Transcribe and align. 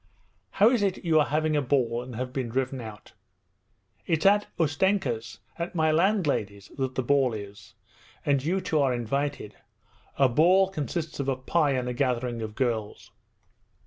'How 0.53 0.71
is 0.71 0.81
it 0.81 1.05
you 1.05 1.19
are 1.19 1.27
having 1.27 1.55
a 1.55 1.61
ball 1.61 2.01
and 2.01 2.15
have 2.15 2.33
been 2.33 2.49
driven 2.49 2.81
out?' 2.81 3.13
'It's 4.07 4.25
at 4.25 4.47
Ustenka's, 4.57 5.37
at 5.59 5.75
my 5.75 5.91
landlady's, 5.91 6.69
that 6.69 6.95
the 6.95 7.03
ball 7.03 7.35
is, 7.35 7.75
and 8.25 8.43
you 8.43 8.61
two 8.61 8.79
are 8.79 8.95
invited. 8.95 9.57
A 10.17 10.27
ball 10.27 10.69
consists 10.69 11.19
of 11.19 11.29
a 11.29 11.35
pie 11.35 11.73
and 11.73 11.87
a 11.87 11.93
gathering 11.93 12.41
of 12.41 12.55
girls.' 12.55 13.11